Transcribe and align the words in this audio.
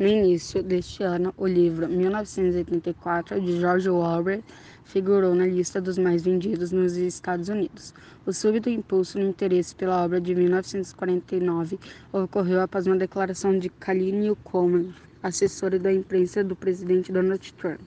No 0.00 0.08
início 0.08 0.60
deste 0.60 1.04
ano, 1.04 1.32
o 1.36 1.46
livro 1.46 1.88
1984 1.88 3.40
de 3.40 3.60
George 3.60 3.88
Orwell 3.88 4.42
figurou 4.84 5.36
na 5.36 5.46
lista 5.46 5.80
dos 5.80 5.96
mais 5.96 6.24
vendidos 6.24 6.72
nos 6.72 6.96
Estados 6.96 7.48
Unidos. 7.48 7.94
O 8.26 8.32
súbito 8.32 8.68
impulso 8.68 9.20
no 9.20 9.28
interesse 9.28 9.72
pela 9.72 10.04
obra 10.04 10.20
de 10.20 10.34
1949 10.34 11.78
ocorreu 12.12 12.60
após 12.60 12.88
uma 12.88 12.96
declaração 12.96 13.56
de 13.56 13.68
Kalini 13.68 14.34
Coleman, 14.42 14.92
assessora 15.22 15.78
da 15.78 15.92
imprensa 15.92 16.42
do 16.42 16.56
presidente 16.56 17.12
Donald 17.12 17.52
Trump. 17.52 17.80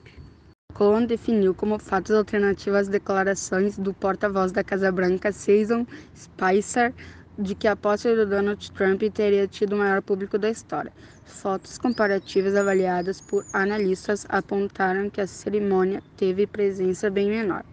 Cohen 0.72 1.06
definiu 1.06 1.54
como 1.54 1.78
fatos 1.78 2.12
alternativos 2.12 2.78
as 2.78 2.88
declarações 2.88 3.76
do 3.76 3.92
porta-voz 3.92 4.50
da 4.52 4.64
Casa 4.64 4.92
Branca, 4.92 5.30
Season 5.32 5.86
Spicer, 6.16 6.94
de 7.38 7.54
que 7.54 7.68
a 7.68 7.76
posse 7.76 8.12
do 8.16 8.26
Donald 8.26 8.70
Trump 8.72 9.00
teria 9.14 9.46
tido 9.46 9.74
o 9.74 9.78
maior 9.78 10.02
público 10.02 10.36
da 10.36 10.50
história. 10.50 10.92
Fotos 11.24 11.78
comparativas 11.78 12.56
avaliadas 12.56 13.20
por 13.20 13.46
analistas 13.52 14.26
apontaram 14.28 15.08
que 15.08 15.20
a 15.20 15.26
cerimônia 15.26 16.02
teve 16.16 16.48
presença 16.48 17.08
bem 17.08 17.30
menor. 17.30 17.64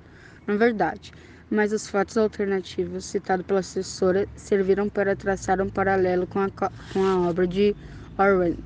Na 0.46 0.56
verdade, 0.56 1.12
mas 1.50 1.74
os 1.74 1.88
fatos 1.88 2.16
alternativos 2.16 3.06
citados 3.06 3.46
pela 3.46 3.62
assessora 3.62 4.28
serviram 4.36 4.88
para 4.88 5.16
traçar 5.16 5.60
um 5.60 5.70
paralelo 5.70 6.28
com 6.28 6.40
a, 6.40 6.50
com 6.50 7.04
a 7.04 7.28
obra 7.28 7.48
de 7.48 7.76
Orwell. 8.20 8.58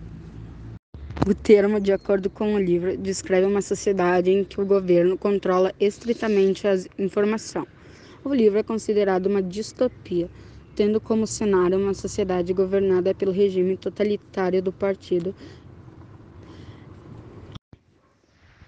O 1.25 1.34
termo, 1.34 1.80
de 1.80 1.94
acordo 1.94 2.30
com 2.30 2.55
o 2.55 2.59
livro, 2.59 2.97
descreve 2.97 3.45
uma 3.45 3.61
sociedade 3.61 4.31
em 4.31 4.44
que 4.44 4.59
o 4.59 4.66
governo 4.66 5.17
controla 5.17 5.73
estritamente 5.80 6.67
a 6.67 6.75
informação. 6.97 7.66
O 8.23 8.34
livro 8.34 8.59
é 8.59 8.63
considerado 8.63 9.27
uma 9.27 9.41
distopia 9.41 10.30
tendo 10.79 11.01
como 11.01 11.27
cenário 11.27 11.77
uma 11.77 11.93
sociedade 11.93 12.53
governada 12.53 13.13
pelo 13.13 13.33
regime 13.33 13.75
totalitário 13.75 14.61
do 14.63 14.71
partido, 14.71 15.35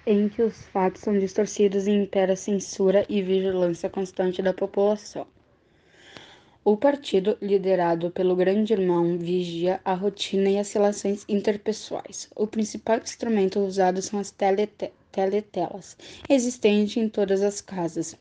em 0.05 0.27
que 0.27 0.41
os 0.41 0.61
fatos 0.73 1.03
são 1.03 1.17
distorcidos 1.17 1.87
e 1.87 1.91
impera 1.91 2.35
censura 2.35 3.05
e 3.07 3.21
vigilância 3.21 3.89
constante 3.89 4.41
da 4.41 4.53
população. 4.53 5.25
O 6.65 6.75
partido, 6.75 7.37
liderado 7.41 8.11
pelo 8.11 8.35
Grande 8.35 8.73
Irmão, 8.73 9.17
vigia 9.17 9.79
a 9.85 9.93
rotina 9.93 10.49
e 10.49 10.59
as 10.59 10.73
relações 10.73 11.23
interpessoais. 11.29 12.29
O 12.35 12.45
principal 12.45 12.97
instrumento 12.97 13.61
usado 13.61 14.01
são 14.01 14.19
as 14.19 14.31
telete 14.31 14.91
teletelas, 15.13 15.95
existentes 16.27 16.97
em 16.97 17.07
todas 17.07 17.41
as 17.41 17.61
casas, 17.61 18.17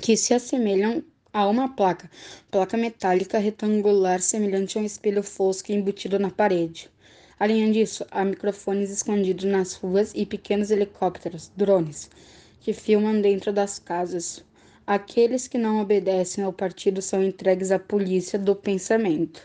que 0.00 0.16
se 0.16 0.32
assemelham 0.32 1.04
a 1.32 1.46
uma 1.46 1.68
placa, 1.68 2.10
placa 2.50 2.76
metálica 2.76 3.38
retangular 3.38 4.20
semelhante 4.20 4.78
a 4.78 4.80
um 4.80 4.84
espelho 4.84 5.22
fosco 5.22 5.72
embutido 5.72 6.18
na 6.18 6.30
parede. 6.30 6.90
Além 7.38 7.70
disso, 7.70 8.04
há 8.10 8.24
microfones 8.24 8.90
escondidos 8.90 9.44
nas 9.44 9.74
ruas 9.74 10.12
e 10.14 10.26
pequenos 10.26 10.70
helicópteros, 10.70 11.52
drones, 11.56 12.10
que 12.60 12.72
filmam 12.72 13.20
dentro 13.20 13.52
das 13.52 13.78
casas. 13.78 14.44
Aqueles 14.86 15.46
que 15.46 15.58
não 15.58 15.80
obedecem 15.80 16.42
ao 16.42 16.52
partido 16.52 17.00
são 17.02 17.22
entregues 17.22 17.70
à 17.70 17.78
polícia 17.78 18.38
do 18.38 18.56
pensamento. 18.56 19.40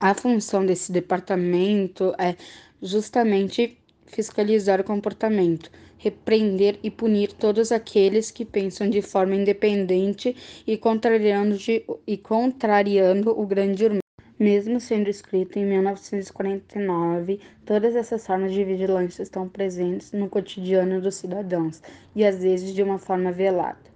A 0.00 0.14
função 0.14 0.64
desse 0.64 0.90
departamento 0.90 2.14
é 2.18 2.34
justamente 2.80 3.76
fiscalizar 4.06 4.80
o 4.80 4.84
comportamento 4.84 5.70
repreender 5.98 6.78
e 6.82 6.90
punir 6.90 7.32
todos 7.32 7.70
aqueles 7.72 8.30
que 8.30 8.44
pensam 8.44 8.88
de 8.88 9.02
forma 9.02 9.34
independente 9.34 10.34
e 10.66 10.76
contrariando, 10.78 11.56
de, 11.58 11.84
e 12.06 12.16
contrariando 12.16 13.38
o 13.38 13.46
grande 13.46 13.84
irmão. 13.84 14.00
Mesmo 14.38 14.78
sendo 14.78 15.10
escrito 15.10 15.58
em 15.58 15.66
1949, 15.66 17.40
todas 17.66 17.96
essas 17.96 18.24
formas 18.24 18.52
de 18.52 18.62
vigilância 18.62 19.22
estão 19.22 19.48
presentes 19.48 20.12
no 20.12 20.28
cotidiano 20.28 21.00
dos 21.00 21.16
cidadãos 21.16 21.82
e 22.14 22.24
às 22.24 22.40
vezes 22.40 22.72
de 22.72 22.82
uma 22.82 22.98
forma 22.98 23.32
velada. 23.32 23.88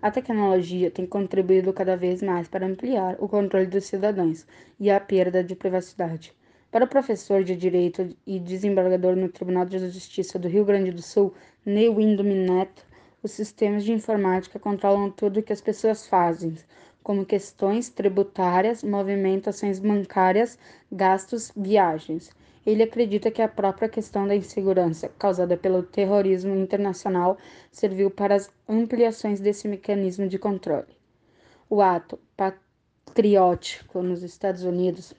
A 0.00 0.10
tecnologia 0.10 0.90
tem 0.90 1.06
contribuído 1.06 1.72
cada 1.72 1.96
vez 1.96 2.22
mais 2.22 2.48
para 2.48 2.66
ampliar 2.66 3.16
o 3.20 3.28
controle 3.28 3.66
dos 3.66 3.84
cidadãos 3.84 4.46
e 4.80 4.90
a 4.90 4.98
perda 4.98 5.44
de 5.44 5.54
privacidade. 5.54 6.34
Para 6.72 6.86
o 6.86 6.88
professor 6.88 7.44
de 7.44 7.54
Direito 7.54 8.16
e 8.26 8.40
desembargador 8.40 9.14
no 9.14 9.28
Tribunal 9.28 9.66
de 9.66 9.78
Justiça 9.78 10.38
do 10.38 10.48
Rio 10.48 10.64
Grande 10.64 10.90
do 10.90 11.02
Sul, 11.02 11.34
Ney 11.66 11.90
Windom 11.90 12.22
Neto, 12.22 12.86
os 13.22 13.32
sistemas 13.32 13.84
de 13.84 13.92
informática 13.92 14.58
controlam 14.58 15.10
tudo 15.10 15.40
o 15.40 15.42
que 15.42 15.52
as 15.52 15.60
pessoas 15.60 16.06
fazem, 16.06 16.56
como 17.02 17.26
questões 17.26 17.90
tributárias, 17.90 18.82
movimentações 18.82 19.80
bancárias, 19.80 20.58
gastos, 20.90 21.52
viagens. 21.54 22.30
Ele 22.64 22.84
acredita 22.84 23.30
que 23.30 23.42
a 23.42 23.48
própria 23.48 23.90
questão 23.90 24.26
da 24.26 24.34
insegurança 24.34 25.10
causada 25.18 25.58
pelo 25.58 25.82
terrorismo 25.82 26.56
internacional 26.56 27.36
serviu 27.70 28.10
para 28.10 28.34
as 28.34 28.50
ampliações 28.66 29.40
desse 29.40 29.68
mecanismo 29.68 30.26
de 30.26 30.38
controle. 30.38 30.96
O 31.68 31.82
ato 31.82 32.18
patriótico 32.34 34.02
nos 34.02 34.22
Estados 34.22 34.64
Unidos 34.64 35.12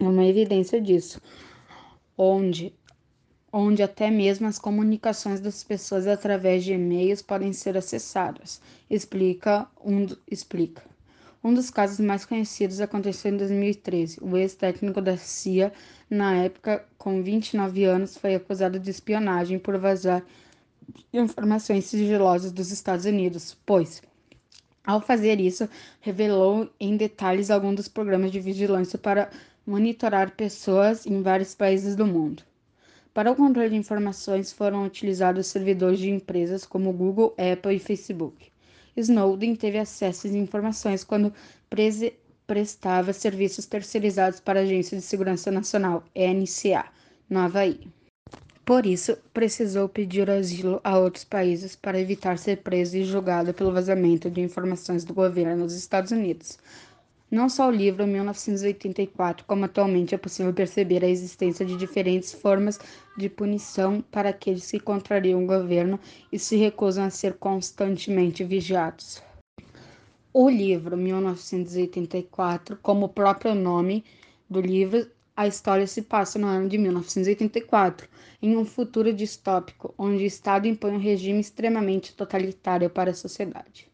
uma 0.00 0.24
evidência 0.24 0.80
disso, 0.80 1.20
onde, 2.16 2.74
onde 3.52 3.82
até 3.82 4.10
mesmo 4.10 4.46
as 4.46 4.58
comunicações 4.58 5.40
das 5.40 5.64
pessoas 5.64 6.06
através 6.06 6.64
de 6.64 6.72
e-mails 6.72 7.22
podem 7.22 7.52
ser 7.52 7.76
acessadas. 7.76 8.60
Explica 8.90 9.66
um, 9.84 10.06
explica. 10.30 10.82
Um 11.42 11.54
dos 11.54 11.70
casos 11.70 12.00
mais 12.00 12.24
conhecidos 12.24 12.80
aconteceu 12.80 13.32
em 13.32 13.36
2013. 13.36 14.18
O 14.20 14.36
ex-técnico 14.36 15.00
da 15.00 15.16
CIA, 15.16 15.72
na 16.10 16.34
época 16.34 16.84
com 16.98 17.22
29 17.22 17.84
anos, 17.84 18.16
foi 18.16 18.34
acusado 18.34 18.80
de 18.80 18.90
espionagem 18.90 19.58
por 19.58 19.78
vazar 19.78 20.24
informações 21.12 21.84
sigilosas 21.84 22.52
dos 22.52 22.70
Estados 22.70 23.04
Unidos, 23.04 23.56
pois, 23.64 24.02
ao 24.84 25.00
fazer 25.00 25.40
isso, 25.40 25.68
revelou 26.00 26.68
em 26.78 26.96
detalhes 26.96 27.50
alguns 27.50 27.76
dos 27.76 27.88
programas 27.88 28.30
de 28.30 28.40
vigilância 28.40 28.98
para 28.98 29.30
monitorar 29.66 30.30
pessoas 30.30 31.04
em 31.06 31.20
vários 31.22 31.54
países 31.54 31.96
do 31.96 32.06
mundo. 32.06 32.42
Para 33.12 33.32
o 33.32 33.36
controle 33.36 33.70
de 33.70 33.76
informações 33.76 34.52
foram 34.52 34.84
utilizados 34.84 35.46
servidores 35.46 35.98
de 35.98 36.10
empresas 36.10 36.64
como 36.64 36.92
Google, 36.92 37.34
Apple 37.38 37.74
e 37.74 37.78
Facebook. 37.78 38.52
Snowden 38.96 39.56
teve 39.56 39.78
acesso 39.78 40.26
às 40.26 40.34
informações 40.34 41.02
quando 41.02 41.32
prestava 42.46 43.12
serviços 43.12 43.66
terceirizados 43.66 44.38
para 44.38 44.60
a 44.60 44.62
Agência 44.62 44.96
de 44.96 45.02
Segurança 45.02 45.50
Nacional, 45.50 46.04
NCA, 46.14 46.86
no 47.28 47.40
Havaí. 47.40 47.88
Por 48.64 48.84
isso, 48.84 49.16
precisou 49.32 49.88
pedir 49.88 50.28
asilo 50.28 50.80
a 50.82 50.98
outros 50.98 51.24
países 51.24 51.76
para 51.76 52.00
evitar 52.00 52.36
ser 52.36 52.58
preso 52.58 52.96
e 52.96 53.04
julgado 53.04 53.54
pelo 53.54 53.72
vazamento 53.72 54.28
de 54.28 54.40
informações 54.40 55.04
do 55.04 55.14
governo 55.14 55.64
dos 55.64 55.74
Estados 55.74 56.10
Unidos, 56.10 56.58
não 57.28 57.48
só 57.48 57.68
o 57.68 57.72
livro 57.72 58.06
1984, 58.06 59.44
como 59.46 59.64
atualmente 59.64 60.14
é 60.14 60.18
possível 60.18 60.54
perceber 60.54 61.04
a 61.04 61.08
existência 61.08 61.66
de 61.66 61.76
diferentes 61.76 62.32
formas 62.32 62.78
de 63.16 63.28
punição 63.28 64.00
para 64.00 64.28
aqueles 64.28 64.70
que 64.70 64.78
contrariam 64.78 65.42
o 65.42 65.46
governo 65.46 65.98
e 66.30 66.38
se 66.38 66.56
recusam 66.56 67.04
a 67.04 67.10
ser 67.10 67.34
constantemente 67.34 68.44
vigiados. 68.44 69.20
O 70.32 70.48
livro 70.48 70.96
1984, 70.96 72.78
como 72.80 73.06
o 73.06 73.08
próprio 73.08 73.54
nome 73.54 74.04
do 74.48 74.60
livro, 74.60 75.10
a 75.34 75.48
história 75.48 75.86
se 75.86 76.02
passa 76.02 76.38
no 76.38 76.46
ano 76.46 76.68
de 76.68 76.78
1984, 76.78 78.08
em 78.40 78.56
um 78.56 78.64
futuro 78.64 79.12
distópico, 79.12 79.92
onde 79.98 80.22
o 80.22 80.26
Estado 80.26 80.68
impõe 80.68 80.92
um 80.92 81.00
regime 81.00 81.40
extremamente 81.40 82.14
totalitário 82.14 82.88
para 82.88 83.10
a 83.10 83.14
sociedade 83.14 83.90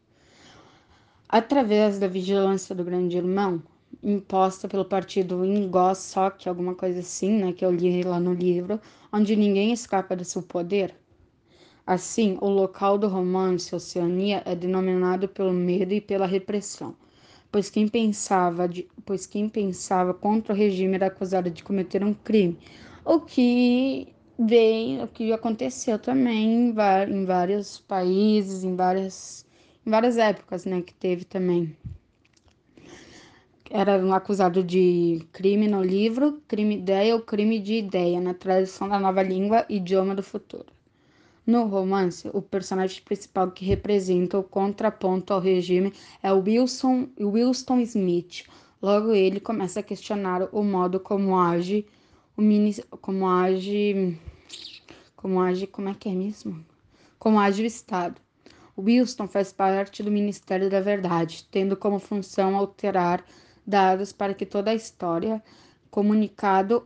através 1.33 1.99
da 1.99 2.07
vigilância 2.07 2.75
do 2.75 2.85
grande 2.85 3.17
irmão, 3.17 3.63
imposta 4.03 4.69
pelo 4.69 4.85
partido 4.85 5.43
Ingosok, 5.43 6.47
alguma 6.47 6.75
coisa 6.75 7.01
assim, 7.01 7.39
né, 7.39 7.53
que 7.55 7.65
eu 7.65 7.71
li 7.73 8.03
lá 8.03 8.21
no 8.21 8.35
livro, 8.35 8.79
onde 9.11 9.35
ninguém 9.35 9.73
escapa 9.73 10.15
do 10.15 10.27
seu 10.27 10.43
poder. 10.43 10.95
Assim, 11.87 12.37
o 12.43 12.51
local 12.51 12.99
do 12.99 13.09
romance 13.09 13.75
Oceania 13.75 14.43
é 14.45 14.55
denominado 14.55 15.27
pelo 15.27 15.55
medo 15.55 15.95
e 15.95 16.03
pela 16.03 16.27
repressão, 16.27 16.95
pois 17.51 17.71
quem 17.71 17.89
pensava, 17.89 18.69
de, 18.69 18.87
pois 19.07 19.27
quem 19.27 19.49
pensava 19.49 20.13
contra 20.13 20.53
o 20.53 20.57
regime 20.57 20.97
era 20.97 21.07
acusado 21.07 21.51
de 21.51 21.65
cometer 21.65 22.05
um 22.05 22.13
crime, 22.13 22.59
o 23.07 23.21
que 23.21 24.09
vem, 24.39 25.03
o 25.03 25.09
que 25.09 25.33
aconteceu 25.33 25.99
também 25.99 26.69
em, 26.69 26.75
em 27.09 27.25
vários 27.25 27.81
países, 27.81 28.65
em 28.65 28.77
várias 28.77 29.47
em 29.87 29.91
várias 29.91 30.17
épocas, 30.19 30.65
né, 30.65 30.83
que 30.83 30.95
teve 30.95 31.25
também. 31.25 31.77
Era 33.71 33.99
um 33.99 34.13
acusado 34.13 34.63
de 34.63 35.27
crime 35.33 35.67
no 35.67 35.83
livro, 35.83 36.43
crime 36.47 36.77
ideia 36.77 37.15
ou 37.15 37.23
crime 37.23 37.59
de 37.59 37.75
ideia, 37.75 38.21
na 38.21 38.35
tradução 38.35 38.89
da 38.89 39.01
nova 39.01 39.23
língua 39.23 39.65
idioma 39.69 40.15
do 40.15 40.23
futuro. 40.23 40.67
No 41.47 41.65
romance, 41.67 42.31
o 42.33 42.43
personagem 42.43 43.03
principal 43.03 43.51
que 43.51 43.65
representa 43.65 44.39
o 44.39 44.45
contraponto 44.45 45.33
ao 45.33 45.41
regime 45.41 45.93
é 46.23 46.33
o 46.33 46.41
Wilson, 46.41 47.09
Wilson 47.19 47.81
Smith, 47.81 48.45
Logo 48.83 49.13
ele 49.13 49.39
começa 49.39 49.79
a 49.79 49.83
questionar 49.83 50.49
o 50.51 50.65
modo 50.65 50.99
como 50.99 51.39
age 51.39 51.87
o 52.37 52.43
mini, 52.43 52.75
como 53.01 53.29
age 53.29 54.19
como 55.15 55.41
age, 55.41 55.69
como 55.69 55.89
é 55.89 55.95
que 55.95 56.09
é 56.09 56.13
mesmo? 56.13 56.67
Como 57.17 57.39
age 57.39 57.63
o 57.63 57.67
Estado. 57.67 58.21
Wilson 58.79 59.29
faz 59.29 59.53
parte 59.53 60.03
do 60.03 60.11
Ministério 60.11 60.71
da 60.71 60.81
Verdade, 60.81 61.47
tendo 61.51 61.77
como 61.77 61.99
função 61.99 62.57
alterar 62.57 63.25
dados 63.67 64.13
para 64.13 64.35
que 64.35 64.47
toda 64.47 64.71
a 64.71 64.75
história, 64.75 65.43
comunicado 65.91 66.83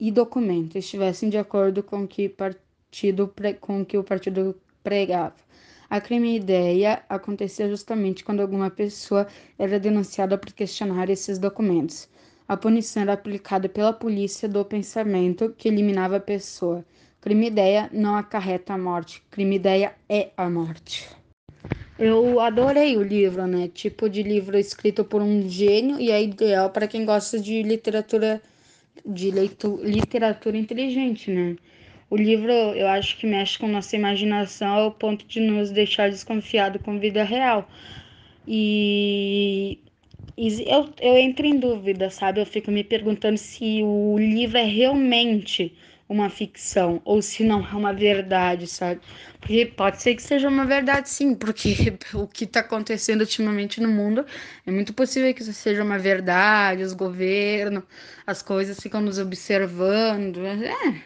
e 0.00 0.10
documento 0.10 0.78
estivessem 0.78 1.28
de 1.28 1.36
acordo 1.36 1.82
com 1.82 2.08
que 2.08 2.28
partido 2.28 3.32
com 3.60 3.84
que 3.84 3.98
o 3.98 4.04
partido 4.04 4.58
pregava. 4.82 5.36
A 5.90 6.00
crime 6.00 6.34
ideia 6.36 7.04
acontecia 7.08 7.68
justamente 7.68 8.24
quando 8.24 8.40
alguma 8.40 8.70
pessoa 8.70 9.26
era 9.58 9.78
denunciada 9.78 10.38
por 10.38 10.52
questionar 10.52 11.10
esses 11.10 11.38
documentos. 11.38 12.08
A 12.48 12.56
punição 12.56 13.02
era 13.02 13.12
aplicada 13.12 13.68
pela 13.68 13.92
polícia 13.92 14.48
do 14.48 14.64
pensamento 14.64 15.54
que 15.56 15.68
eliminava 15.68 16.16
a 16.16 16.20
pessoa. 16.20 16.84
Crime 17.22 17.46
ideia 17.46 17.88
não 17.92 18.16
acarreta 18.16 18.74
a 18.74 18.78
morte, 18.78 19.22
crime 19.30 19.54
ideia 19.54 19.94
é 20.08 20.30
a 20.36 20.50
morte. 20.50 21.08
Eu 21.96 22.40
adorei 22.40 22.96
o 22.96 23.02
livro, 23.02 23.46
né? 23.46 23.68
Tipo 23.68 24.10
de 24.10 24.24
livro 24.24 24.58
escrito 24.58 25.04
por 25.04 25.22
um 25.22 25.48
gênio 25.48 26.00
e 26.00 26.10
é 26.10 26.20
ideal 26.20 26.70
para 26.70 26.88
quem 26.88 27.04
gosta 27.04 27.38
de 27.38 27.62
literatura 27.62 28.42
de 29.06 29.30
leitura, 29.30 29.88
literatura 29.88 30.56
inteligente, 30.56 31.30
né? 31.30 31.54
O 32.10 32.16
livro, 32.16 32.50
eu 32.50 32.88
acho 32.88 33.16
que 33.16 33.24
mexe 33.24 33.56
com 33.56 33.68
nossa 33.68 33.94
imaginação 33.94 34.68
ao 34.74 34.90
ponto 34.90 35.24
de 35.24 35.38
nos 35.38 35.70
deixar 35.70 36.10
desconfiado 36.10 36.80
com 36.80 36.98
vida 36.98 37.22
real. 37.22 37.70
E, 38.44 39.78
e 40.36 40.48
eu, 40.66 40.92
eu 41.00 41.16
entro 41.16 41.46
em 41.46 41.56
dúvida, 41.56 42.10
sabe? 42.10 42.40
Eu 42.40 42.46
fico 42.46 42.72
me 42.72 42.82
perguntando 42.82 43.38
se 43.38 43.80
o 43.84 44.18
livro 44.18 44.58
é 44.58 44.64
realmente 44.64 45.72
uma 46.12 46.30
ficção 46.30 47.00
ou 47.04 47.22
se 47.22 47.42
não 47.42 47.66
é 47.66 47.74
uma 47.74 47.92
verdade, 47.92 48.66
sabe? 48.66 49.00
Porque 49.40 49.66
pode 49.66 50.00
ser 50.02 50.14
que 50.14 50.22
seja 50.22 50.48
uma 50.48 50.64
verdade, 50.64 51.08
sim, 51.08 51.34
porque 51.34 51.74
o 52.14 52.26
que 52.26 52.44
está 52.44 52.60
acontecendo 52.60 53.22
ultimamente 53.22 53.80
no 53.80 53.88
mundo 53.88 54.24
é 54.66 54.70
muito 54.70 54.92
possível 54.92 55.32
que 55.34 55.42
isso 55.42 55.52
seja 55.52 55.82
uma 55.82 55.98
verdade. 55.98 56.82
Os 56.82 56.92
governos, 56.92 57.84
as 58.26 58.42
coisas 58.42 58.78
ficam 58.78 59.00
nos 59.00 59.18
observando. 59.18 60.40
É, 60.46 61.02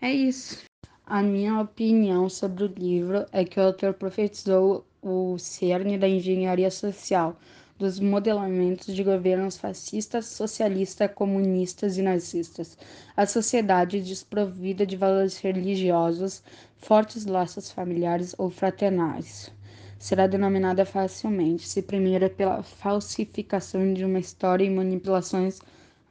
é 0.00 0.12
isso. 0.12 0.58
A 1.04 1.22
minha 1.22 1.60
opinião 1.60 2.28
sobre 2.28 2.64
o 2.64 2.66
livro 2.68 3.26
é 3.32 3.44
que 3.44 3.58
o 3.58 3.62
autor 3.62 3.94
profetizou 3.94 4.86
o 5.02 5.36
cerne 5.38 5.98
da 5.98 6.08
engenharia 6.08 6.70
social, 6.70 7.38
dos 7.80 7.98
modelamentos 7.98 8.94
de 8.94 9.02
governos 9.02 9.56
fascistas, 9.56 10.26
socialistas, 10.26 11.10
comunistas 11.14 11.96
e 11.96 12.02
nazistas. 12.02 12.76
A 13.16 13.24
sociedade 13.24 14.02
desprovida 14.02 14.86
de 14.86 14.96
valores 14.98 15.38
religiosos, 15.38 16.42
fortes 16.76 17.24
laços 17.24 17.72
familiares 17.72 18.34
ou 18.38 18.50
fraternais 18.50 19.50
será 19.98 20.26
denominada 20.26 20.84
facilmente, 20.84 21.66
se 21.66 21.80
primeiro 21.80 22.28
pela 22.28 22.62
falsificação 22.62 23.94
de 23.94 24.04
uma 24.04 24.18
história 24.18 24.64
e 24.64 24.70
manipulações 24.70 25.60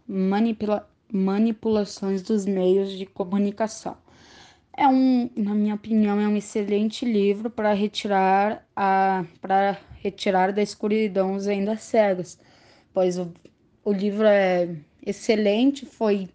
manipula 0.07 0.88
manipulações 1.12 2.21
dos 2.21 2.45
meios 2.45 2.92
de 2.92 3.06
comunicação. 3.06 3.95
É 4.75 4.88
um, 4.88 5.30
na 5.36 5.54
minha 5.54 5.75
opinião, 5.75 6.19
é 6.19 6.27
um 6.27 6.38
excelente 6.38 7.06
livro 7.06 7.50
para 7.50 7.74
retirar 7.74 8.66
a 8.75 9.25
para 9.42 9.77
retirar 10.01 10.54
da 10.54 10.62
escuridão 10.62 11.36
os 11.36 11.48
ainda 11.48 11.75
cegas, 11.77 12.39
pois 12.94 13.18
o, 13.19 13.31
o 13.83 13.92
livro 13.92 14.25
é 14.25 14.75
excelente, 15.06 15.86
foi 15.86 16.30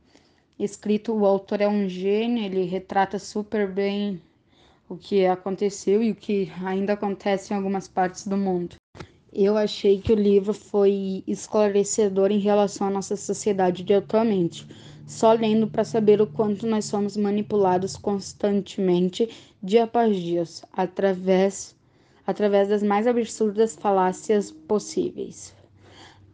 escrito, 0.58 1.12
o 1.14 1.26
autor 1.26 1.60
é 1.60 1.68
um 1.68 1.88
gênio, 1.88 2.44
ele 2.44 2.64
retrata 2.64 3.18
super 3.18 3.68
bem 3.68 4.20
o 4.88 4.96
que 4.96 5.26
aconteceu 5.26 6.02
e 6.02 6.10
o 6.12 6.14
que 6.14 6.52
ainda 6.64 6.92
acontece 6.94 7.52
em 7.52 7.56
algumas 7.56 7.88
partes 7.88 8.26
do 8.26 8.36
mundo. 8.36 8.76
Eu 9.32 9.56
achei 9.56 10.00
que 10.00 10.12
o 10.12 10.16
livro 10.16 10.54
foi 10.54 11.24
esclarecedor 11.26 12.30
em 12.30 12.38
relação 12.38 12.86
à 12.86 12.90
nossa 12.90 13.16
sociedade 13.16 13.82
de 13.82 13.94
atualmente. 13.94 14.66
Só 15.06 15.32
lendo 15.32 15.66
para 15.66 15.84
saber 15.84 16.20
o 16.20 16.26
quanto 16.26 16.66
nós 16.66 16.86
somos 16.86 17.16
manipulados 17.16 17.96
constantemente, 17.96 19.28
dia 19.62 19.84
após 19.84 20.16
dia, 20.16 20.44
através, 20.72 21.76
através 22.26 22.68
das 22.68 22.82
mais 22.82 23.06
absurdas 23.06 23.76
falácias 23.76 24.50
possíveis. 24.50 25.54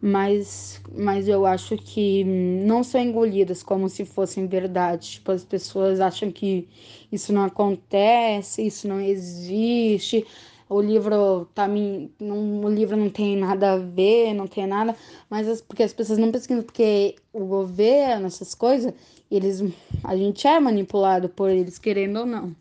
Mas, 0.02 0.80
mas 0.96 1.28
eu 1.28 1.44
acho 1.44 1.76
que 1.76 2.24
não 2.24 2.82
são 2.82 3.00
engolidas 3.00 3.62
como 3.62 3.88
se 3.88 4.06
fossem 4.06 4.46
verdade. 4.46 5.10
Tipo, 5.10 5.32
as 5.32 5.44
pessoas 5.44 6.00
acham 6.00 6.30
que 6.30 6.66
isso 7.12 7.32
não 7.34 7.44
acontece, 7.44 8.66
isso 8.66 8.88
não 8.88 8.98
existe 8.98 10.26
o 10.70 10.80
livro 10.80 11.46
tá 11.52 11.66
me 11.66 12.12
não, 12.20 12.60
o 12.64 12.68
livro 12.68 12.96
não 12.96 13.10
tem 13.10 13.36
nada 13.36 13.72
a 13.72 13.76
ver, 13.76 14.32
não 14.32 14.46
tem 14.46 14.68
nada, 14.68 14.94
mas 15.28 15.48
as, 15.48 15.60
porque 15.60 15.82
as 15.82 15.92
pessoas 15.92 16.16
não 16.18 16.30
pesquisam 16.30 16.62
porque 16.62 17.16
o 17.32 17.44
governo, 17.44 18.28
essas 18.28 18.54
coisas, 18.54 18.94
eles 19.28 19.60
a 20.04 20.16
gente 20.16 20.46
é 20.46 20.60
manipulado 20.60 21.28
por 21.28 21.50
eles 21.50 21.76
querendo 21.76 22.20
ou 22.20 22.26
não. 22.26 22.54